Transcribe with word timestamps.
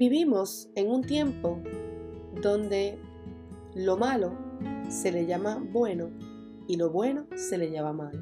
Vivimos 0.00 0.70
en 0.76 0.90
un 0.90 1.02
tiempo 1.02 1.60
donde 2.40 2.98
lo 3.74 3.98
malo 3.98 4.32
se 4.88 5.12
le 5.12 5.26
llama 5.26 5.62
bueno 5.62 6.08
y 6.66 6.76
lo 6.76 6.88
bueno 6.88 7.26
se 7.36 7.58
le 7.58 7.70
llama 7.70 7.92
malo. 7.92 8.18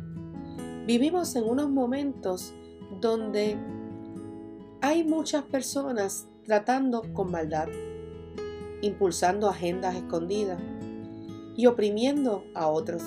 Vivimos 0.89 1.37
en 1.37 1.45
unos 1.45 1.71
momentos 1.71 2.53
donde 3.01 3.57
hay 4.81 5.05
muchas 5.05 5.45
personas 5.45 6.27
tratando 6.43 7.05
con 7.15 7.31
maldad, 7.31 7.69
impulsando 8.83 9.49
agendas 9.49 9.95
escondidas 9.95 10.59
y 11.57 11.67
oprimiendo 11.67 12.43
a 12.57 12.67
otros 12.67 13.05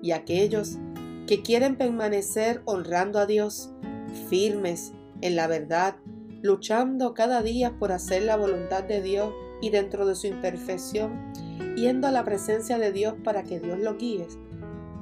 y 0.00 0.12
aquellos 0.12 0.78
que 1.26 1.42
quieren 1.42 1.76
permanecer 1.76 2.62
honrando 2.64 3.18
a 3.18 3.26
Dios, 3.26 3.70
firmes 4.30 4.94
en 5.20 5.36
la 5.36 5.46
verdad 5.46 5.96
luchando 6.42 7.14
cada 7.14 7.40
día 7.42 7.78
por 7.78 7.92
hacer 7.92 8.24
la 8.24 8.36
voluntad 8.36 8.82
de 8.82 9.00
Dios 9.00 9.32
y 9.60 9.70
dentro 9.70 10.06
de 10.06 10.16
su 10.16 10.26
imperfección, 10.26 11.32
yendo 11.76 12.08
a 12.08 12.10
la 12.10 12.24
presencia 12.24 12.78
de 12.78 12.92
Dios 12.92 13.14
para 13.22 13.44
que 13.44 13.60
Dios 13.60 13.78
lo 13.78 13.96
guíe, 13.96 14.26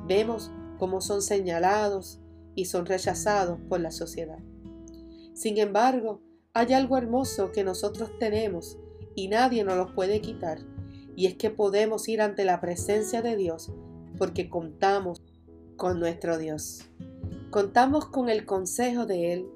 vemos 0.07 0.51
cómo 0.79 1.01
son 1.01 1.23
señalados 1.23 2.21
y 2.55 2.67
son 2.67 2.84
rechazados 2.84 3.59
por 3.69 3.81
la 3.81 3.91
sociedad. 3.91 4.39
Sin 5.33 5.57
embargo, 5.57 6.21
hay 6.53 6.75
algo 6.75 6.98
hermoso 6.98 7.53
que 7.53 7.65
nosotros 7.65 8.11
tenemos 8.19 8.79
y 9.15 9.29
nadie 9.29 9.65
nos 9.65 9.77
lo 9.77 9.95
puede 9.95 10.20
quitar, 10.20 10.59
y 11.17 11.27
es 11.27 11.34
que 11.37 11.51
podemos 11.51 12.07
ir 12.09 12.20
ante 12.20 12.45
la 12.45 12.61
presencia 12.61 13.23
de 13.23 13.37
Dios 13.37 13.73
porque 14.19 14.51
contamos 14.51 15.23
con 15.77 15.98
nuestro 15.98 16.37
Dios. 16.37 16.83
Contamos 17.51 18.07
con 18.07 18.29
el 18.29 18.45
consejo 18.45 19.07
de 19.07 19.33
Él 19.33 19.47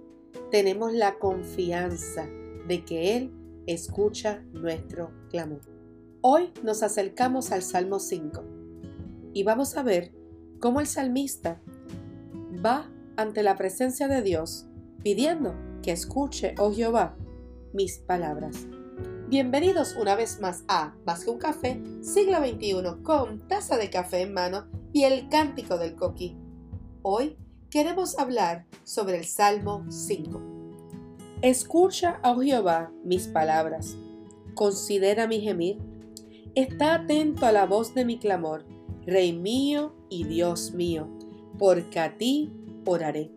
tenemos 0.51 0.93
la 0.93 1.19
confianza 1.19 2.27
de 2.67 2.84
que 2.84 3.17
Él 3.17 3.33
escucha 3.67 4.42
nuestro 4.53 5.11
clamor. 5.31 5.61
Hoy 6.20 6.53
nos 6.62 6.83
acercamos 6.83 7.53
al 7.53 7.62
Salmo 7.62 7.98
5 7.98 8.42
y 9.33 9.42
vamos 9.42 9.77
a 9.77 9.83
ver 9.83 10.12
cómo 10.61 10.81
el 10.81 10.86
salmista 10.86 11.61
va 12.64 12.91
ante 13.17 13.42
la 13.42 13.56
presencia 13.56 14.08
de 14.08 14.23
Dios 14.23 14.67
pidiendo 15.03 15.55
que 15.83 15.92
escuche, 15.92 16.55
oh 16.58 16.73
Jehová, 16.73 17.17
mis 17.73 17.98
palabras. 17.98 18.67
Bienvenidos 19.28 19.97
una 19.97 20.14
vez 20.17 20.41
más 20.41 20.64
a 20.69 20.95
Más 21.05 21.25
que 21.25 21.30
un 21.30 21.39
café, 21.39 21.83
siglo 22.03 22.39
XXI, 22.39 23.03
con 23.03 23.47
taza 23.48 23.77
de 23.77 23.91
café 23.91 24.23
en 24.23 24.33
mano 24.33 24.67
y 24.92 25.05
el 25.05 25.28
cántico 25.28 25.77
del 25.77 25.95
coquí. 25.95 26.39
Hoy 27.03 27.36
queremos 27.75 28.17
hablar 28.20 28.67
sobre 28.84 29.19
el 29.19 29.25
Salmo 29.25 29.84
5. 29.89 30.41
Escucha, 31.42 32.20
oh 32.22 32.41
Jehová, 32.41 32.92
mis 33.03 33.27
palabras. 33.27 33.97
Considera 34.55 35.27
mi 35.27 35.41
gemir. 35.41 35.78
Está 36.55 36.95
atento 36.95 37.47
a 37.47 37.50
la 37.50 37.67
voz 37.67 37.92
de 37.92 38.05
mi 38.05 38.20
clamor, 38.20 38.64
Rey 39.05 39.33
mío 39.33 39.92
y 40.08 40.22
Dios 40.22 40.70
mío, 40.70 41.08
porque 41.58 41.98
a 41.98 42.17
ti 42.17 42.52
oraré. 42.86 43.33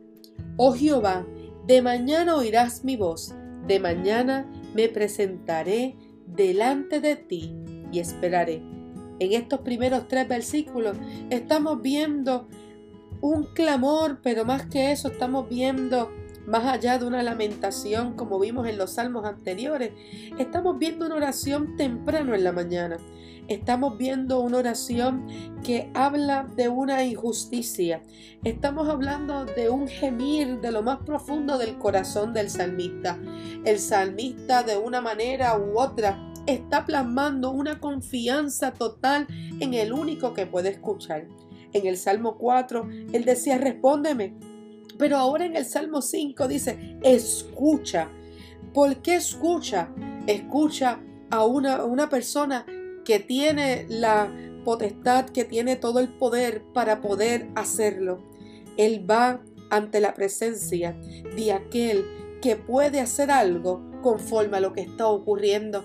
Oh 0.55 0.73
Jehová, 0.73 1.25
de 1.65 1.81
mañana 1.81 2.35
oirás 2.35 2.83
mi 2.83 2.95
voz, 2.95 3.33
de 3.65 3.79
mañana 3.79 4.47
me 4.75 4.87
presentaré 4.87 5.95
delante 6.27 7.01
de 7.01 7.15
ti 7.15 7.55
y 7.91 7.97
esperaré. 7.97 8.61
En 9.17 9.33
estos 9.33 9.61
primeros 9.61 10.07
tres 10.07 10.27
versículos 10.27 10.95
estamos 11.31 11.81
viendo 11.81 12.47
un 13.21 13.45
clamor, 13.53 14.19
pero 14.21 14.45
más 14.45 14.65
que 14.67 14.91
eso 14.91 15.09
estamos 15.09 15.49
viendo 15.49 16.11
más 16.47 16.65
allá 16.65 16.97
de 16.97 17.05
una 17.05 17.21
lamentación 17.23 18.13
como 18.13 18.39
vimos 18.39 18.67
en 18.67 18.77
los 18.77 18.93
salmos 18.93 19.25
anteriores, 19.25 19.91
estamos 20.39 20.79
viendo 20.79 21.05
una 21.05 21.15
oración 21.15 21.75
temprano 21.75 22.33
en 22.33 22.43
la 22.43 22.53
mañana. 22.53 22.97
Estamos 23.49 23.97
viendo 23.97 24.41
una 24.41 24.57
oración 24.57 25.25
que 25.63 25.89
habla 25.93 26.47
de 26.55 26.67
una 26.67 27.03
injusticia. 27.03 28.01
Estamos 28.43 28.89
hablando 28.89 29.45
de 29.45 29.69
un 29.69 29.87
gemir 29.87 30.59
de 30.59 30.71
lo 30.71 30.83
más 30.83 30.99
profundo 30.99 31.57
del 31.57 31.77
corazón 31.77 32.33
del 32.33 32.49
salmista. 32.49 33.17
El 33.63 33.79
salmista 33.79 34.63
de 34.63 34.77
una 34.77 34.99
manera 34.99 35.57
u 35.57 35.79
otra 35.79 36.33
está 36.45 36.85
plasmando 36.85 37.51
una 37.51 37.79
confianza 37.79 38.73
total 38.73 39.27
en 39.59 39.73
el 39.73 39.93
único 39.93 40.33
que 40.33 40.45
puede 40.45 40.69
escuchar. 40.69 41.27
En 41.73 41.85
el 41.85 41.97
Salmo 41.97 42.37
4, 42.37 42.89
él 43.13 43.25
decía, 43.25 43.57
respóndeme. 43.57 44.33
Pero 44.97 45.17
ahora 45.17 45.45
en 45.45 45.55
el 45.55 45.65
Salmo 45.65 46.01
5 46.01 46.47
dice, 46.47 46.97
escucha. 47.03 48.09
¿Por 48.73 49.01
qué 49.01 49.15
escucha? 49.15 49.89
Escucha 50.25 50.99
a 51.29 51.45
una, 51.45 51.83
una 51.83 52.09
persona 52.09 52.65
que 53.05 53.19
tiene 53.19 53.85
la 53.89 54.31
potestad, 54.63 55.29
que 55.29 55.45
tiene 55.45 55.75
todo 55.75 55.99
el 55.99 56.09
poder 56.09 56.63
para 56.73 57.01
poder 57.01 57.47
hacerlo. 57.55 58.19
Él 58.75 59.09
va 59.09 59.41
ante 59.69 59.99
la 59.99 60.13
presencia 60.13 60.99
de 61.35 61.51
aquel 61.53 62.05
que 62.41 62.55
puede 62.55 62.99
hacer 62.99 63.31
algo 63.31 63.81
conforme 64.01 64.57
a 64.57 64.59
lo 64.59 64.73
que 64.73 64.81
está 64.81 65.07
ocurriendo. 65.07 65.83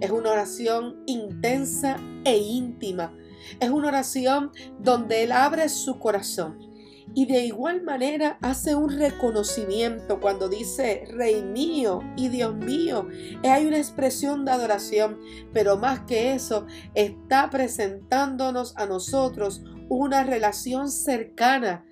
Es 0.00 0.10
una 0.10 0.32
oración 0.32 1.02
intensa 1.06 1.98
e 2.24 2.36
íntima 2.38 3.14
es 3.60 3.70
una 3.70 3.88
oración 3.88 4.50
donde 4.78 5.24
Él 5.24 5.32
abre 5.32 5.68
su 5.68 5.98
corazón 5.98 6.74
y 7.12 7.26
de 7.26 7.44
igual 7.44 7.82
manera 7.82 8.38
hace 8.40 8.74
un 8.74 8.90
reconocimiento 8.90 10.20
cuando 10.20 10.48
dice 10.48 11.04
Rey 11.12 11.42
mío 11.42 12.00
y 12.16 12.28
Dios 12.28 12.54
mío. 12.56 13.08
Hay 13.44 13.66
una 13.66 13.78
expresión 13.78 14.44
de 14.44 14.52
adoración, 14.52 15.18
pero 15.52 15.76
más 15.76 16.00
que 16.00 16.32
eso, 16.32 16.66
está 16.94 17.50
presentándonos 17.50 18.76
a 18.76 18.86
nosotros 18.86 19.62
una 19.88 20.24
relación 20.24 20.90
cercana, 20.90 21.84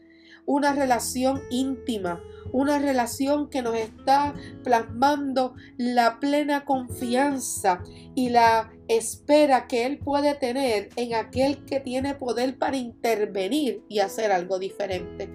una 0.44 0.72
relación 0.72 1.42
íntima, 1.50 2.20
una 2.52 2.78
relación 2.78 3.48
que 3.48 3.62
nos 3.62 3.76
está 3.76 4.34
plasmando 4.64 5.54
la 5.76 6.18
plena 6.18 6.64
confianza 6.64 7.82
y 8.14 8.30
la 8.30 8.72
espera 8.96 9.66
que 9.68 9.86
Él 9.86 9.98
puede 9.98 10.34
tener 10.34 10.88
en 10.96 11.14
aquel 11.14 11.64
que 11.64 11.80
tiene 11.80 12.14
poder 12.14 12.58
para 12.58 12.76
intervenir 12.76 13.82
y 13.88 14.00
hacer 14.00 14.32
algo 14.32 14.58
diferente. 14.58 15.28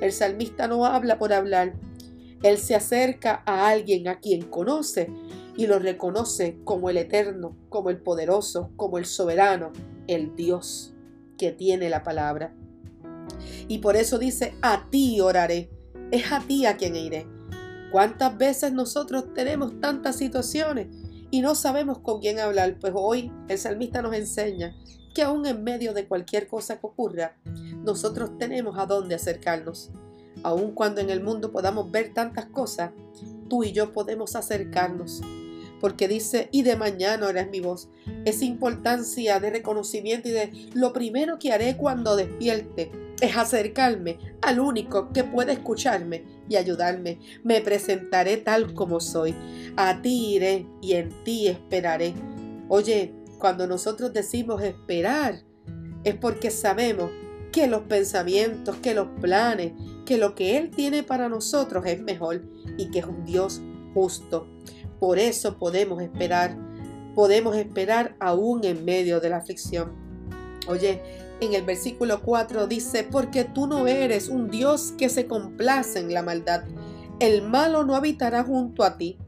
El 0.00 0.12
salmista 0.12 0.66
no 0.68 0.84
habla 0.84 1.18
por 1.18 1.32
hablar. 1.32 1.74
Él 2.42 2.58
se 2.58 2.74
acerca 2.74 3.42
a 3.46 3.68
alguien 3.68 4.08
a 4.08 4.20
quien 4.20 4.42
conoce 4.42 5.10
y 5.56 5.66
lo 5.66 5.78
reconoce 5.78 6.58
como 6.64 6.90
el 6.90 6.96
eterno, 6.96 7.56
como 7.68 7.90
el 7.90 7.98
poderoso, 7.98 8.70
como 8.76 8.98
el 8.98 9.04
soberano, 9.04 9.72
el 10.06 10.34
Dios 10.36 10.94
que 11.36 11.52
tiene 11.52 11.90
la 11.90 12.02
palabra. 12.02 12.54
Y 13.68 13.78
por 13.78 13.96
eso 13.96 14.18
dice, 14.18 14.54
a 14.62 14.88
ti 14.90 15.20
oraré 15.20 15.70
es 16.10 16.32
a 16.32 16.40
ti 16.40 16.66
a 16.66 16.76
quien 16.76 16.96
iré. 16.96 17.26
¿Cuántas 17.92 18.36
veces 18.36 18.72
nosotros 18.72 19.32
tenemos 19.34 19.80
tantas 19.80 20.16
situaciones 20.16 20.88
y 21.30 21.40
no 21.40 21.54
sabemos 21.54 21.98
con 21.98 22.20
quién 22.20 22.38
hablar? 22.40 22.76
Pues 22.80 22.92
hoy 22.96 23.32
el 23.48 23.58
salmista 23.58 24.02
nos 24.02 24.14
enseña 24.14 24.74
que 25.14 25.22
aún 25.22 25.46
en 25.46 25.64
medio 25.64 25.92
de 25.92 26.06
cualquier 26.06 26.46
cosa 26.46 26.78
que 26.80 26.86
ocurra, 26.86 27.36
nosotros 27.84 28.38
tenemos 28.38 28.78
a 28.78 28.86
dónde 28.86 29.14
acercarnos. 29.14 29.90
Aun 30.42 30.72
cuando 30.72 31.00
en 31.00 31.10
el 31.10 31.22
mundo 31.22 31.52
podamos 31.52 31.90
ver 31.90 32.14
tantas 32.14 32.46
cosas, 32.46 32.92
tú 33.48 33.64
y 33.64 33.72
yo 33.72 33.92
podemos 33.92 34.36
acercarnos. 34.36 35.20
Porque 35.80 36.08
dice, 36.08 36.48
y 36.52 36.62
de 36.62 36.76
mañana 36.76 37.30
eres 37.30 37.50
mi 37.50 37.60
voz. 37.60 37.88
Esa 38.24 38.44
importancia 38.44 39.40
de 39.40 39.50
reconocimiento 39.50 40.28
y 40.28 40.32
de 40.32 40.70
lo 40.74 40.92
primero 40.92 41.38
que 41.38 41.52
haré 41.52 41.76
cuando 41.76 42.16
despierte 42.16 42.92
es 43.20 43.36
acercarme 43.36 44.18
al 44.42 44.60
único 44.60 45.12
que 45.12 45.24
puede 45.24 45.52
escucharme 45.52 46.39
y 46.50 46.56
ayudarme. 46.56 47.20
Me 47.44 47.62
presentaré 47.62 48.36
tal 48.36 48.74
como 48.74 49.00
soy. 49.00 49.34
A 49.76 50.02
ti 50.02 50.34
iré 50.34 50.66
y 50.82 50.94
en 50.94 51.08
ti 51.24 51.46
esperaré. 51.46 52.12
Oye, 52.68 53.14
cuando 53.38 53.66
nosotros 53.66 54.12
decimos 54.12 54.60
esperar, 54.62 55.42
es 56.04 56.16
porque 56.16 56.50
sabemos 56.50 57.10
que 57.52 57.68
los 57.68 57.82
pensamientos, 57.82 58.76
que 58.76 58.94
los 58.94 59.08
planes, 59.20 59.72
que 60.04 60.18
lo 60.18 60.34
que 60.34 60.58
Él 60.58 60.70
tiene 60.70 61.04
para 61.04 61.28
nosotros 61.28 61.86
es 61.86 62.02
mejor 62.02 62.42
y 62.76 62.90
que 62.90 62.98
es 62.98 63.06
un 63.06 63.24
Dios 63.24 63.62
justo. 63.94 64.48
Por 64.98 65.18
eso 65.18 65.56
podemos 65.56 66.02
esperar, 66.02 66.56
podemos 67.14 67.56
esperar 67.56 68.16
aún 68.18 68.64
en 68.64 68.84
medio 68.84 69.20
de 69.20 69.30
la 69.30 69.36
aflicción. 69.38 69.92
Oye, 70.66 71.00
en 71.40 71.54
el 71.54 71.62
versículo 71.62 72.22
4 72.22 72.66
dice, 72.66 73.04
porque 73.04 73.44
tú 73.44 73.66
no 73.66 73.86
eres 73.86 74.28
un 74.28 74.50
Dios 74.50 74.92
que 74.98 75.08
se 75.08 75.26
complace 75.26 75.98
en 75.98 76.12
la 76.12 76.22
maldad. 76.22 76.64
El 77.18 77.42
malo 77.42 77.84
no 77.84 77.96
habitará 77.96 78.44
junto 78.44 78.82
a 78.82 78.98
ti. 78.98 79.18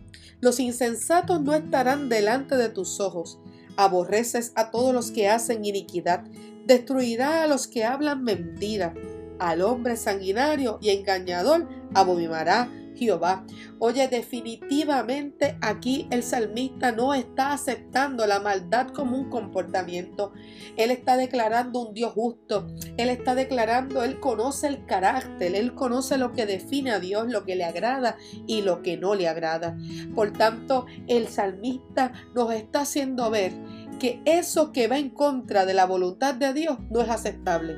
Los 0.41 0.61
insensatos 0.61 1.41
no 1.41 1.55
estarán 1.55 2.09
delante 2.09 2.57
de 2.57 2.69
tus 2.69 3.01
ojos. 3.01 3.39
Aborreces 3.77 4.53
a 4.55 4.71
todos 4.71 4.93
los 4.93 5.11
que 5.11 5.29
hacen 5.29 5.65
iniquidad. 5.65 6.25
Destruirá 6.67 7.43
a 7.43 7.47
los 7.47 7.67
que 7.67 7.85
hablan 7.85 8.25
mentira. 8.25 8.95
Al 9.39 9.63
hombre 9.63 9.97
sanguinario 9.97 10.79
y 10.81 10.91
engañador 10.91 11.69
abominará 11.95 12.71
Jehová. 13.05 13.45
Oye, 13.79 14.09
definitivamente 14.09 15.57
aquí 15.61 16.07
el 16.11 16.23
salmista 16.23 16.93
no 16.93 17.15
está 17.15 17.53
aceptando 17.53 18.27
la 18.27 18.41
maldad 18.41 18.89
como 18.89 19.17
un 19.17 19.31
comportamiento. 19.31 20.33
Él 20.77 20.91
está 20.91 21.17
declarando 21.17 21.81
un 21.81 21.95
Dios 21.95 22.13
justo. 22.13 22.67
Él 22.97 23.09
está 23.09 23.35
declarando, 23.35 24.03
él 24.05 24.21
conoce 24.21 24.69
el 24.69 24.87
carácter, 24.87 25.55
él 25.55 25.75
conoce 25.75 26.19
lo 26.19 26.33
que 26.33 26.47
define 26.47 26.93
a 26.93 27.01
Dios, 27.01 27.29
lo 27.29 27.45
que 27.45 27.57
le 27.57 27.65
agrada 27.65 28.17
y 28.47 28.63
lo 28.63 28.83
que 28.83 28.97
no 28.97 29.15
le 29.15 29.29
agrada. 29.29 29.77
Por 30.15 30.33
tanto, 30.33 30.87
el 31.09 31.29
salmista 31.29 32.13
nos 32.35 32.53
está 32.53 32.83
haciendo 32.83 33.31
ver 33.31 33.53
que 33.99 34.21
eso 34.25 34.73
que 34.73 34.89
va 34.89 34.99
en 34.99 35.11
contra 35.11 35.65
de 35.65 35.75
la 35.75 35.87
voluntad 35.87 36.35
de 36.35 36.53
Dios 36.53 36.79
no 36.91 37.01
es 37.01 37.09
aceptable, 37.09 37.77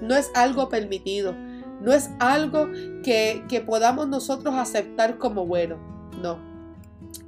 no 0.00 0.14
es 0.14 0.30
algo 0.36 0.68
permitido, 0.68 1.34
no 1.80 1.92
es 1.92 2.10
algo 2.18 2.68
que, 3.02 3.62
podamos 3.66 4.08
nosotros 4.08 4.54
aceptar 4.54 5.18
como 5.18 5.46
bueno, 5.46 5.78
no. 6.22 6.46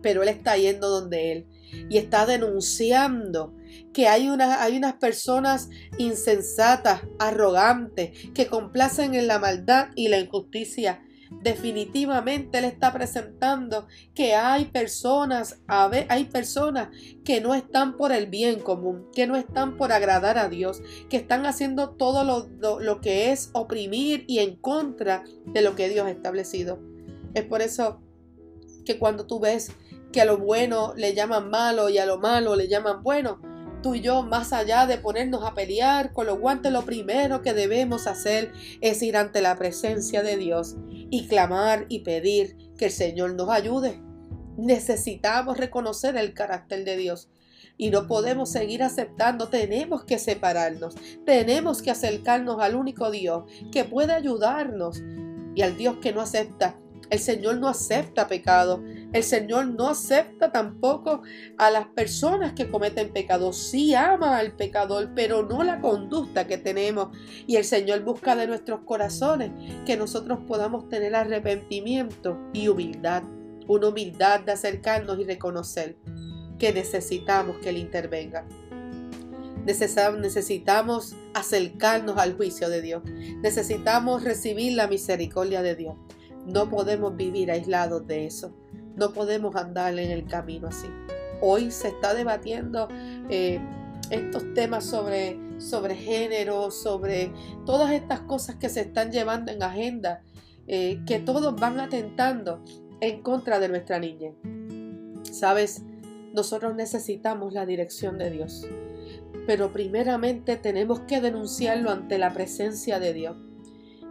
Pero 0.03 0.23
Él 0.23 0.29
está 0.29 0.57
yendo 0.57 0.89
donde 0.89 1.33
Él 1.33 1.47
y 1.89 1.99
está 1.99 2.27
denunciando 2.27 3.55
que 3.93 4.09
hay, 4.09 4.29
hay 4.29 4.77
unas 4.77 4.95
personas 4.95 5.69
insensatas, 5.99 7.03
arrogantes, 7.19 8.31
que 8.35 8.47
complacen 8.47 9.15
en 9.15 9.27
la 9.27 9.39
maldad 9.39 9.89
y 9.95 10.09
la 10.09 10.19
injusticia 10.19 11.03
definitivamente 11.31 12.59
él 12.59 12.65
está 12.65 12.93
presentando 12.93 13.87
que 14.15 14.35
hay 14.35 14.67
personas, 14.67 15.61
hay 15.69 16.25
personas 16.25 16.89
que 17.25 17.41
no 17.41 17.55
están 17.55 17.97
por 17.97 18.13
el 18.13 18.27
bien 18.27 18.61
común, 18.61 19.07
que 19.15 19.27
no 19.27 19.37
están 19.37 19.77
por 19.77 19.93
agradar 19.93 20.39
a 20.39 20.49
Dios, 20.49 20.83
que 21.09 21.17
están 21.17 21.47
haciendo 21.47 21.91
todo 21.91 22.25
lo, 22.25 22.81
lo 22.81 23.01
que 23.01 23.31
es 23.33 23.51
oprimir 23.53 24.25
y 24.27 24.41
en 24.41 24.57
contra 24.57 25.25
de 25.47 25.63
lo 25.63 25.77
que 25.77 25.89
Dios 25.89 26.07
ha 26.07 26.11
establecido. 26.11 26.81
Es 27.35 27.45
por 27.45 27.63
eso 27.63 28.01
que 28.85 28.99
cuando 28.99 29.27
tú 29.27 29.39
ves 29.39 29.73
que 30.13 30.21
a 30.21 30.25
lo 30.25 30.39
bueno 30.39 30.95
le 30.97 31.15
llaman 31.15 31.49
malo 31.49 31.89
y 31.89 31.99
a 31.99 32.07
lo 32.07 32.19
malo 32.19 32.57
le 32.57 32.67
llaman 32.67 33.03
bueno, 33.05 33.41
tú 33.83 33.95
y 33.95 34.01
yo, 34.01 34.23
más 34.23 34.53
allá 34.53 34.87
de 34.87 34.99
ponernos 34.99 35.45
a 35.45 35.55
pelear 35.55 36.13
con 36.13 36.27
los 36.27 36.39
guantes, 36.39 36.73
lo 36.73 36.85
primero 36.85 37.43
que 37.43 37.55
debemos 37.55 38.07
hacer 38.07 38.53
es 38.81 39.03
ir 39.03 39.17
ante 39.17 39.41
la 39.41 39.57
presencia 39.57 40.23
de 40.23 40.37
Dios 40.37 40.77
y 41.11 41.27
clamar 41.27 41.87
y 41.89 42.01
pedir 42.01 42.57
que 42.79 42.87
el 42.87 42.91
Señor 42.91 43.35
nos 43.35 43.49
ayude. 43.49 44.01
Necesitamos 44.57 45.57
reconocer 45.59 46.17
el 46.17 46.35
carácter 46.35 46.85
de 46.85 46.97
Dios 46.97 47.31
y 47.77 47.91
no 47.91 48.07
podemos 48.07 48.51
seguir 48.51 48.83
aceptando, 48.83 49.49
tenemos 49.49 50.05
que 50.05 50.19
separarnos, 50.19 50.95
tenemos 51.25 51.83
que 51.83 51.91
acercarnos 51.91 52.61
al 52.61 52.75
único 52.75 53.11
Dios 53.11 53.45
que 53.73 53.85
puede 53.85 54.13
ayudarnos 54.13 55.03
y 55.55 55.63
al 55.63 55.77
Dios 55.77 55.97
que 56.01 56.13
no 56.13 56.21
acepta 56.21 56.77
el 57.11 57.19
Señor 57.19 57.59
no 57.59 57.69
acepta 57.69 58.29
pecado. 58.29 58.83
El 59.13 59.25
Señor 59.25 59.67
no 59.67 59.89
acepta 59.89 60.53
tampoco 60.53 61.23
a 61.59 61.71
las 61.71 61.89
personas 61.89 62.53
que 62.53 62.71
cometen 62.71 63.13
pecado. 63.13 63.53
Sí 63.53 63.95
ama 63.95 64.39
al 64.39 64.53
pecador, 64.53 65.11
pero 65.17 65.43
no 65.43 65.65
la 65.65 65.81
conducta 65.81 66.47
que 66.47 66.59
tenemos. 66.59 67.09
Y 67.47 67.57
el 67.57 67.65
Señor 67.65 68.05
busca 68.05 68.37
de 68.37 68.47
nuestros 68.47 68.81
corazones 68.83 69.51
que 69.85 69.97
nosotros 69.97 70.39
podamos 70.47 70.89
tener 70.89 71.17
arrepentimiento 71.17 72.39
y 72.53 72.69
humildad. 72.69 73.25
Una 73.67 73.89
humildad 73.89 74.41
de 74.41 74.53
acercarnos 74.53 75.19
y 75.19 75.25
reconocer 75.25 75.97
que 76.59 76.73
necesitamos 76.73 77.57
que 77.57 77.71
Él 77.71 77.79
intervenga. 77.79 78.47
Necesitamos 79.65 81.17
acercarnos 81.35 82.17
al 82.17 82.37
juicio 82.37 82.69
de 82.69 82.81
Dios. 82.81 83.03
Necesitamos 83.43 84.23
recibir 84.23 84.75
la 84.75 84.87
misericordia 84.87 85.63
de 85.63 85.75
Dios. 85.75 85.97
No 86.47 86.71
podemos 86.71 87.17
vivir 87.17 87.51
aislados 87.51 88.07
de 88.07 88.27
eso. 88.27 88.55
No 89.01 89.15
podemos 89.15 89.57
andar 89.57 89.99
en 89.99 90.11
el 90.11 90.27
camino 90.27 90.69
así. 90.69 90.87
Hoy 91.41 91.71
se 91.71 91.89
está 91.89 92.13
debatiendo 92.13 92.87
eh, 93.31 93.59
estos 94.11 94.53
temas 94.53 94.85
sobre, 94.85 95.39
sobre 95.59 95.95
género, 95.95 96.71
sobre 96.71 97.33
todas 97.65 97.93
estas 97.93 98.21
cosas 98.21 98.57
que 98.57 98.69
se 98.69 98.83
están 98.83 99.11
llevando 99.11 99.53
en 99.53 99.63
agenda, 99.63 100.21
eh, 100.67 101.01
que 101.07 101.19
todos 101.19 101.59
van 101.59 101.81
atentando 101.81 102.63
en 103.01 103.23
contra 103.23 103.59
de 103.59 103.71
nuestra 103.71 103.99
niña. 103.99 104.33
Sabes, 105.23 105.83
nosotros 106.35 106.77
necesitamos 106.77 107.55
la 107.55 107.65
dirección 107.65 108.19
de 108.19 108.31
Dios, 108.31 108.69
pero 109.47 109.73
primeramente 109.73 110.57
tenemos 110.57 111.01
que 111.01 111.23
denunciarlo 111.23 111.91
ante 111.91 112.19
la 112.19 112.35
presencia 112.35 113.01
de 113.01 113.15
Dios 113.15 113.37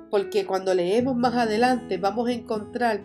porque 0.09 0.45
cuando 0.47 0.73
leemos 0.73 1.15
más 1.15 1.35
adelante 1.35 1.97
vamos 1.97 2.27
a 2.29 2.31
encontrar 2.31 3.01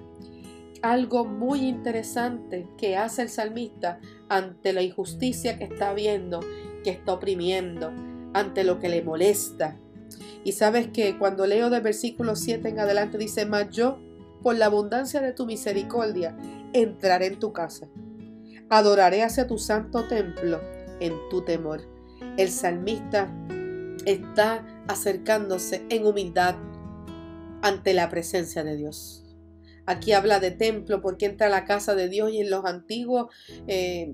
algo 0.82 1.24
muy 1.24 1.66
interesante 1.66 2.68
que 2.76 2.96
hace 2.96 3.22
el 3.22 3.28
salmista 3.28 4.00
ante 4.28 4.72
la 4.72 4.82
injusticia 4.82 5.58
que 5.58 5.64
está 5.64 5.94
viendo, 5.94 6.40
que 6.82 6.90
está 6.90 7.14
oprimiendo, 7.14 7.92
ante 8.32 8.64
lo 8.64 8.78
que 8.78 8.88
le 8.88 9.02
molesta. 9.02 9.78
Y 10.44 10.52
sabes 10.52 10.88
que 10.88 11.18
cuando 11.18 11.46
leo 11.46 11.70
del 11.70 11.82
versículo 11.82 12.36
7 12.36 12.68
en 12.68 12.78
adelante 12.78 13.18
dice, 13.18 13.46
mas 13.46 13.70
yo, 13.70 13.98
por 14.42 14.56
la 14.56 14.66
abundancia 14.66 15.20
de 15.20 15.32
tu 15.32 15.46
misericordia, 15.46 16.36
entraré 16.72 17.26
en 17.26 17.38
tu 17.38 17.52
casa. 17.52 17.88
Adoraré 18.68 19.22
hacia 19.22 19.46
tu 19.46 19.58
santo 19.58 20.06
templo 20.08 20.60
en 21.00 21.14
tu 21.30 21.42
temor. 21.42 21.82
El 22.36 22.50
salmista 22.50 23.32
está 24.04 24.66
acercándose 24.86 25.84
en 25.88 26.06
humildad, 26.06 26.56
ante 27.62 27.94
la 27.94 28.10
presencia 28.10 28.62
de 28.62 28.76
Dios. 28.76 29.23
Aquí 29.86 30.12
habla 30.12 30.40
de 30.40 30.50
templo 30.50 31.00
porque 31.00 31.26
entra 31.26 31.48
a 31.48 31.50
la 31.50 31.64
casa 31.64 31.94
de 31.94 32.08
Dios 32.08 32.32
y 32.32 32.40
en 32.40 32.50
los 32.50 32.64
antiguos 32.64 33.26
eh, 33.66 34.12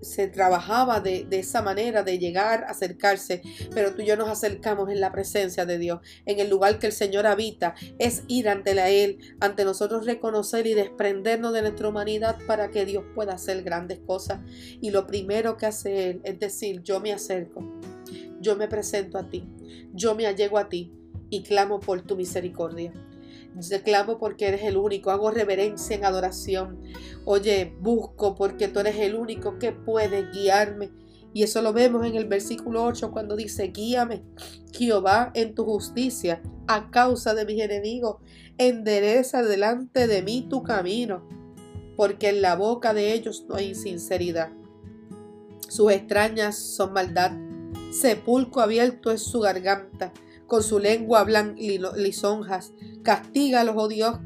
se 0.00 0.28
trabajaba 0.28 1.00
de, 1.00 1.24
de, 1.24 1.40
esa 1.40 1.62
manera 1.62 2.02
de 2.02 2.18
llegar, 2.18 2.64
acercarse, 2.68 3.42
pero 3.74 3.94
tú 3.94 4.02
y 4.02 4.06
yo 4.06 4.16
nos 4.16 4.28
acercamos 4.28 4.90
en 4.90 5.00
la 5.00 5.10
presencia 5.10 5.66
de 5.66 5.78
Dios, 5.78 6.00
en 6.26 6.38
el 6.38 6.50
lugar 6.50 6.78
que 6.78 6.86
el 6.86 6.92
Señor 6.92 7.26
habita, 7.26 7.74
es 7.98 8.22
ir 8.28 8.48
ante 8.48 8.74
la 8.74 8.90
Él, 8.90 9.18
ante 9.40 9.64
nosotros 9.64 10.06
reconocer 10.06 10.66
y 10.66 10.74
desprendernos 10.74 11.52
de 11.52 11.62
nuestra 11.62 11.88
humanidad 11.88 12.38
para 12.46 12.70
que 12.70 12.84
Dios 12.84 13.04
pueda 13.14 13.34
hacer 13.34 13.62
grandes 13.62 13.98
cosas. 14.06 14.40
Y 14.80 14.90
lo 14.90 15.06
primero 15.06 15.56
que 15.56 15.66
hace 15.66 16.10
Él 16.10 16.20
es 16.24 16.38
decir, 16.38 16.82
yo 16.82 17.00
me 17.00 17.12
acerco, 17.12 17.64
yo 18.40 18.56
me 18.56 18.68
presento 18.68 19.18
a 19.18 19.28
ti, 19.28 19.48
yo 19.92 20.14
me 20.14 20.26
allego 20.26 20.58
a 20.58 20.68
ti 20.68 20.92
y 21.30 21.42
clamo 21.42 21.80
por 21.80 22.02
tu 22.02 22.16
misericordia. 22.16 22.92
Te 23.68 23.82
clamo 23.82 24.18
porque 24.18 24.48
eres 24.48 24.62
el 24.62 24.76
único, 24.76 25.10
hago 25.10 25.30
reverencia 25.30 25.94
en 25.96 26.04
adoración. 26.04 26.82
Oye, 27.24 27.76
busco 27.80 28.34
porque 28.34 28.68
tú 28.68 28.80
eres 28.80 28.96
el 28.96 29.14
único 29.14 29.58
que 29.58 29.72
puede 29.72 30.30
guiarme. 30.32 30.90
Y 31.32 31.44
eso 31.44 31.62
lo 31.62 31.72
vemos 31.72 32.04
en 32.04 32.16
el 32.16 32.26
versículo 32.26 32.84
8 32.84 33.10
cuando 33.12 33.36
dice, 33.36 33.68
guíame, 33.68 34.22
Jehová, 34.72 35.30
en 35.34 35.54
tu 35.54 35.64
justicia, 35.64 36.42
a 36.66 36.90
causa 36.90 37.34
de 37.34 37.44
mis 37.44 37.60
enemigos, 37.60 38.16
endereza 38.58 39.42
delante 39.42 40.06
de 40.06 40.22
mí 40.22 40.46
tu 40.48 40.62
camino, 40.62 41.26
porque 41.96 42.28
en 42.28 42.42
la 42.42 42.56
boca 42.56 42.94
de 42.94 43.12
ellos 43.12 43.46
no 43.48 43.56
hay 43.56 43.74
sinceridad. 43.74 44.50
Sus 45.68 45.90
extrañas 45.92 46.56
son 46.56 46.92
maldad, 46.92 47.32
sepulcro 47.90 48.62
abierto 48.62 49.10
es 49.10 49.22
su 49.22 49.40
garganta 49.40 50.12
con 50.46 50.62
su 50.62 50.78
lengua 50.78 51.20
hablan 51.20 51.56
lisonjas. 51.56 52.72
Castígalos, 53.02 53.74
oh 53.78 53.88
Dios, 53.88 54.18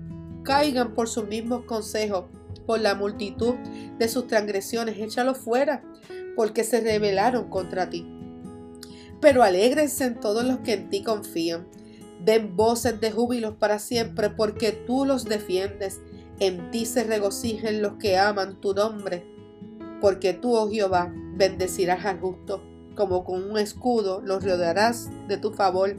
caigan 0.42 0.94
por 0.94 1.08
sus 1.08 1.26
mismos 1.26 1.64
consejos, 1.64 2.24
por 2.66 2.80
la 2.80 2.94
multitud 2.94 3.54
de 3.98 4.08
sus 4.08 4.26
transgresiones, 4.26 4.98
échalos 4.98 5.38
fuera, 5.38 5.82
porque 6.36 6.64
se 6.64 6.80
rebelaron 6.80 7.48
contra 7.48 7.90
ti. 7.90 8.06
Pero 9.20 9.42
alégrense 9.42 10.04
en 10.04 10.20
todos 10.20 10.44
los 10.44 10.58
que 10.60 10.74
en 10.74 10.90
ti 10.90 11.02
confían. 11.02 11.66
Den 12.24 12.56
voces 12.56 13.00
de 13.00 13.10
júbilos 13.10 13.54
para 13.54 13.78
siempre, 13.78 14.30
porque 14.30 14.72
tú 14.72 15.04
los 15.04 15.24
defiendes. 15.24 16.00
En 16.40 16.70
ti 16.70 16.86
se 16.86 17.04
regocijen 17.04 17.82
los 17.82 17.94
que 17.94 18.16
aman 18.16 18.60
tu 18.60 18.74
nombre, 18.74 19.26
porque 20.00 20.34
tú, 20.34 20.54
oh 20.54 20.70
Jehová, 20.70 21.12
bendecirás 21.34 22.04
al 22.04 22.20
justo, 22.20 22.62
como 22.94 23.24
con 23.24 23.42
un 23.42 23.58
escudo 23.58 24.20
los 24.20 24.44
rodearás 24.44 25.10
de 25.26 25.36
tu 25.36 25.52
favor 25.52 25.96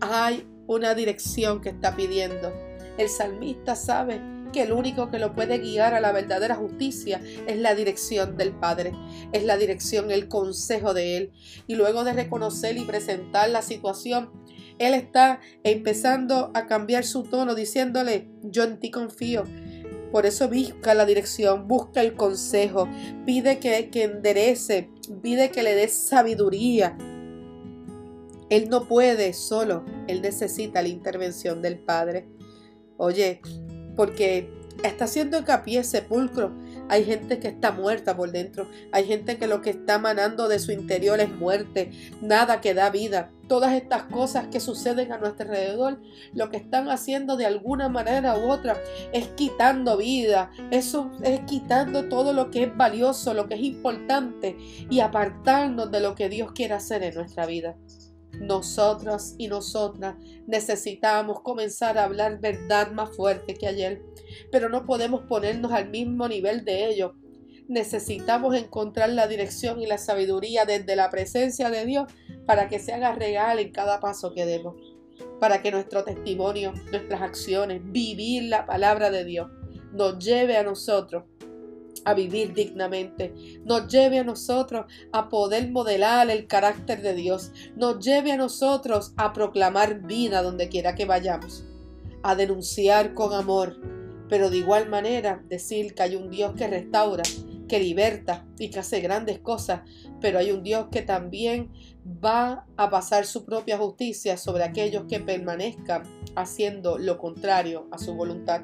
hay 0.00 0.46
una 0.66 0.94
dirección 0.94 1.60
que 1.60 1.70
está 1.70 1.96
pidiendo. 1.96 2.52
El 2.98 3.08
salmista 3.08 3.74
sabe 3.74 4.20
que 4.52 4.62
el 4.62 4.72
único 4.72 5.10
que 5.10 5.18
lo 5.18 5.34
puede 5.34 5.58
guiar 5.58 5.94
a 5.94 6.00
la 6.00 6.12
verdadera 6.12 6.54
justicia 6.54 7.20
es 7.46 7.56
la 7.58 7.74
dirección 7.74 8.36
del 8.36 8.52
Padre, 8.52 8.92
es 9.32 9.44
la 9.44 9.56
dirección, 9.56 10.10
el 10.10 10.28
consejo 10.28 10.94
de 10.94 11.16
Él. 11.16 11.32
Y 11.66 11.74
luego 11.74 12.04
de 12.04 12.12
reconocer 12.12 12.76
y 12.76 12.84
presentar 12.84 13.48
la 13.48 13.62
situación, 13.62 14.30
Él 14.78 14.94
está 14.94 15.40
empezando 15.64 16.50
a 16.54 16.66
cambiar 16.66 17.04
su 17.04 17.24
tono 17.24 17.54
diciéndole, 17.54 18.28
yo 18.42 18.64
en 18.64 18.78
ti 18.78 18.90
confío. 18.90 19.44
Por 20.12 20.26
eso 20.26 20.48
busca 20.48 20.92
la 20.92 21.06
dirección, 21.06 21.66
busca 21.66 22.02
el 22.02 22.14
consejo, 22.14 22.86
pide 23.24 23.58
que, 23.58 23.88
que 23.88 24.04
enderece, 24.04 24.90
pide 25.22 25.50
que 25.50 25.62
le 25.62 25.74
dé 25.74 25.88
sabiduría, 25.88 26.98
él 28.52 28.68
no 28.68 28.86
puede 28.86 29.32
solo, 29.32 29.82
Él 30.08 30.20
necesita 30.20 30.82
la 30.82 30.88
intervención 30.88 31.62
del 31.62 31.78
Padre. 31.78 32.28
Oye, 32.98 33.40
porque 33.96 34.52
está 34.84 35.06
haciendo 35.06 35.38
hincapié 35.38 35.82
sepulcro 35.84 36.52
hay 36.92 37.04
gente 37.04 37.38
que 37.38 37.48
está 37.48 37.72
muerta 37.72 38.14
por 38.16 38.32
dentro. 38.32 38.68
Hay 38.92 39.06
gente 39.06 39.38
que 39.38 39.46
lo 39.46 39.62
que 39.62 39.70
está 39.70 39.98
manando 39.98 40.46
de 40.46 40.58
su 40.58 40.72
interior 40.72 41.20
es 41.20 41.30
muerte. 41.30 41.90
Nada 42.20 42.60
que 42.60 42.74
da 42.74 42.90
vida. 42.90 43.30
Todas 43.48 43.72
estas 43.72 44.02
cosas 44.04 44.48
que 44.48 44.60
suceden 44.60 45.10
a 45.10 45.16
nuestro 45.16 45.46
alrededor, 45.46 46.02
lo 46.34 46.50
que 46.50 46.58
están 46.58 46.90
haciendo 46.90 47.36
de 47.36 47.46
alguna 47.46 47.88
manera 47.88 48.36
u 48.36 48.50
otra 48.50 48.76
es 49.14 49.28
quitando 49.28 49.96
vida. 49.96 50.50
Eso 50.70 51.10
es 51.22 51.40
quitando 51.46 52.10
todo 52.10 52.34
lo 52.34 52.50
que 52.50 52.64
es 52.64 52.76
valioso, 52.76 53.32
lo 53.32 53.48
que 53.48 53.54
es 53.54 53.62
importante 53.62 54.56
y 54.90 55.00
apartarnos 55.00 55.90
de 55.90 56.00
lo 56.00 56.14
que 56.14 56.28
Dios 56.28 56.52
quiere 56.52 56.74
hacer 56.74 57.02
en 57.02 57.14
nuestra 57.14 57.46
vida. 57.46 57.74
Nosotras 58.40 59.34
y 59.38 59.48
nosotras 59.48 60.16
necesitamos 60.46 61.40
comenzar 61.40 61.98
a 61.98 62.04
hablar 62.04 62.40
verdad 62.40 62.90
más 62.92 63.14
fuerte 63.14 63.54
que 63.54 63.66
ayer, 63.66 64.02
pero 64.50 64.68
no 64.68 64.86
podemos 64.86 65.22
ponernos 65.22 65.72
al 65.72 65.90
mismo 65.90 66.28
nivel 66.28 66.64
de 66.64 66.88
ellos. 66.88 67.12
Necesitamos 67.68 68.56
encontrar 68.56 69.10
la 69.10 69.26
dirección 69.26 69.80
y 69.80 69.86
la 69.86 69.98
sabiduría 69.98 70.64
desde 70.64 70.96
la 70.96 71.10
presencia 71.10 71.70
de 71.70 71.86
Dios 71.86 72.12
para 72.46 72.68
que 72.68 72.78
se 72.78 72.92
haga 72.92 73.14
real 73.14 73.58
en 73.58 73.70
cada 73.70 74.00
paso 74.00 74.34
que 74.34 74.44
demos, 74.44 74.74
para 75.38 75.62
que 75.62 75.70
nuestro 75.70 76.02
testimonio, 76.02 76.72
nuestras 76.90 77.22
acciones, 77.22 77.80
vivir 77.84 78.44
la 78.44 78.66
palabra 78.66 79.10
de 79.10 79.24
Dios, 79.24 79.48
nos 79.92 80.18
lleve 80.18 80.56
a 80.56 80.62
nosotros 80.62 81.24
a 82.04 82.14
vivir 82.14 82.52
dignamente, 82.54 83.34
nos 83.64 83.88
lleve 83.88 84.18
a 84.18 84.24
nosotros 84.24 84.86
a 85.12 85.28
poder 85.28 85.70
modelar 85.70 86.30
el 86.30 86.46
carácter 86.46 87.02
de 87.02 87.14
Dios, 87.14 87.52
nos 87.76 88.04
lleve 88.04 88.32
a 88.32 88.36
nosotros 88.36 89.12
a 89.16 89.32
proclamar 89.32 90.02
vida 90.02 90.42
donde 90.42 90.68
quiera 90.68 90.94
que 90.94 91.04
vayamos, 91.04 91.64
a 92.22 92.34
denunciar 92.34 93.14
con 93.14 93.32
amor, 93.32 93.76
pero 94.28 94.50
de 94.50 94.58
igual 94.58 94.88
manera 94.88 95.42
decir 95.48 95.94
que 95.94 96.02
hay 96.02 96.16
un 96.16 96.30
Dios 96.30 96.54
que 96.54 96.66
restaura, 96.66 97.22
que 97.68 97.80
liberta 97.80 98.46
y 98.58 98.68
que 98.68 98.80
hace 98.80 99.00
grandes 99.00 99.38
cosas, 99.38 99.82
pero 100.20 100.38
hay 100.38 100.50
un 100.50 100.62
Dios 100.62 100.88
que 100.90 101.02
también 101.02 101.70
va 102.04 102.66
a 102.76 102.90
pasar 102.90 103.24
su 103.26 103.44
propia 103.44 103.78
justicia 103.78 104.36
sobre 104.36 104.64
aquellos 104.64 105.04
que 105.08 105.20
permanezcan 105.20 106.02
haciendo 106.34 106.98
lo 106.98 107.18
contrario 107.18 107.88
a 107.90 107.98
su 107.98 108.14
voluntad. 108.14 108.62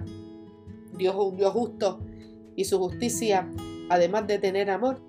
Dios 0.96 1.14
es 1.14 1.20
un 1.20 1.36
Dios 1.36 1.52
justo 1.52 2.00
y 2.58 2.64
su 2.64 2.80
justicia, 2.80 3.48
además 3.88 4.26
de 4.26 4.40
tener 4.40 4.68
amor, 4.68 5.00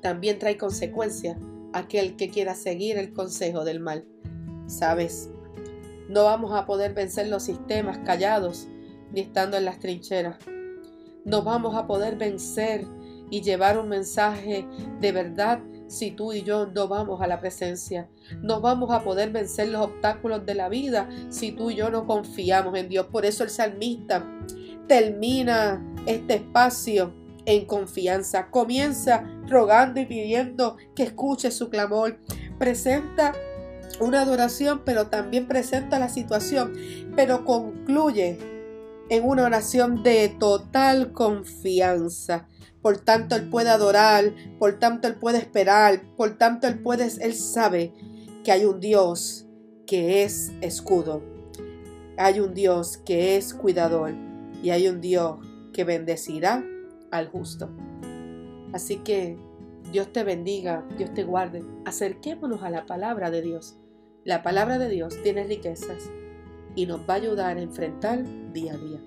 también 0.00 0.38
trae 0.38 0.56
consecuencias 0.56 1.36
a 1.72 1.80
aquel 1.80 2.14
que 2.14 2.30
quiera 2.30 2.54
seguir 2.54 2.96
el 2.96 3.12
consejo 3.12 3.64
del 3.64 3.80
mal. 3.80 4.06
Sabes, 4.68 5.28
no 6.08 6.22
vamos 6.22 6.52
a 6.52 6.64
poder 6.64 6.94
vencer 6.94 7.26
los 7.26 7.42
sistemas 7.42 7.98
callados 7.98 8.68
ni 9.12 9.20
estando 9.20 9.56
en 9.56 9.64
las 9.64 9.80
trincheras. 9.80 10.36
No 11.24 11.42
vamos 11.42 11.74
a 11.74 11.88
poder 11.88 12.14
vencer 12.14 12.86
y 13.30 13.42
llevar 13.42 13.80
un 13.80 13.88
mensaje 13.88 14.64
de 15.00 15.10
verdad 15.10 15.58
si 15.88 16.12
tú 16.12 16.32
y 16.32 16.42
yo 16.42 16.66
no 16.66 16.86
vamos 16.86 17.20
a 17.20 17.26
la 17.26 17.40
presencia. 17.40 18.08
No 18.42 18.60
vamos 18.60 18.92
a 18.92 19.02
poder 19.02 19.32
vencer 19.32 19.70
los 19.70 19.86
obstáculos 19.86 20.46
de 20.46 20.54
la 20.54 20.68
vida 20.68 21.08
si 21.30 21.50
tú 21.50 21.72
y 21.72 21.74
yo 21.74 21.90
no 21.90 22.06
confiamos 22.06 22.78
en 22.78 22.88
Dios. 22.88 23.06
Por 23.06 23.26
eso 23.26 23.42
el 23.42 23.50
salmista 23.50 24.24
termina 24.86 25.84
este 26.06 26.34
espacio 26.34 27.12
en 27.44 27.64
confianza. 27.64 28.50
Comienza 28.50 29.24
rogando 29.48 30.00
y 30.00 30.06
pidiendo 30.06 30.76
que 30.94 31.04
escuche 31.04 31.50
su 31.50 31.70
clamor. 31.70 32.18
Presenta 32.58 33.34
una 34.00 34.22
adoración, 34.22 34.82
pero 34.84 35.08
también 35.08 35.46
presenta 35.46 35.98
la 35.98 36.08
situación, 36.08 36.74
pero 37.14 37.44
concluye 37.44 38.38
en 39.08 39.24
una 39.24 39.44
oración 39.44 40.02
de 40.02 40.28
total 40.28 41.12
confianza. 41.12 42.48
Por 42.82 42.98
tanto, 42.98 43.36
Él 43.36 43.48
puede 43.48 43.70
adorar, 43.70 44.32
por 44.58 44.78
tanto, 44.78 45.08
Él 45.08 45.16
puede 45.16 45.38
esperar, 45.38 46.02
por 46.16 46.36
tanto, 46.36 46.66
Él 46.66 46.80
puede, 46.80 47.08
Él 47.20 47.34
sabe 47.34 47.92
que 48.44 48.52
hay 48.52 48.64
un 48.64 48.80
Dios 48.80 49.46
que 49.86 50.22
es 50.22 50.52
escudo. 50.60 51.22
Hay 52.18 52.40
un 52.40 52.54
Dios 52.54 52.98
que 52.98 53.36
es 53.36 53.54
cuidador 53.54 54.14
y 54.62 54.70
hay 54.70 54.88
un 54.88 55.00
Dios 55.00 55.38
que 55.76 55.84
bendecirá 55.84 56.64
al 57.10 57.28
justo. 57.28 57.68
Así 58.72 58.96
que 58.96 59.36
Dios 59.92 60.10
te 60.10 60.24
bendiga, 60.24 60.86
Dios 60.96 61.12
te 61.12 61.22
guarde. 61.22 61.62
Acerquémonos 61.84 62.62
a 62.62 62.70
la 62.70 62.86
palabra 62.86 63.30
de 63.30 63.42
Dios. 63.42 63.76
La 64.24 64.42
palabra 64.42 64.78
de 64.78 64.88
Dios 64.88 65.22
tiene 65.22 65.44
riquezas 65.44 66.10
y 66.74 66.86
nos 66.86 67.00
va 67.00 67.12
a 67.12 67.16
ayudar 67.18 67.58
a 67.58 67.60
enfrentar 67.60 68.24
día 68.54 68.72
a 68.72 68.78
día. 68.78 69.00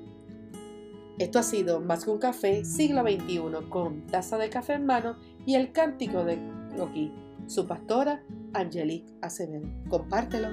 Esto 1.18 1.40
ha 1.40 1.44
sido 1.44 1.82
Más 1.82 2.06
que 2.06 2.12
un 2.12 2.20
café, 2.20 2.64
siglo 2.64 3.02
XXI, 3.02 3.68
con 3.68 4.06
taza 4.06 4.38
de 4.38 4.52
café 4.52 4.74
en 4.74 4.86
mano 4.86 5.18
y 5.48 5.56
el 5.56 5.72
cántico 5.72 6.24
de 6.24 6.38
Loki, 6.78 7.12
su 7.48 7.66
pastora 7.66 8.24
Angelique 8.54 9.12
Acevedo. 9.24 9.68
Compártelo. 9.90 10.50